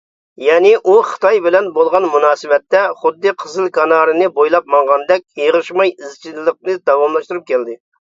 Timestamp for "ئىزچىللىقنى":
5.99-6.77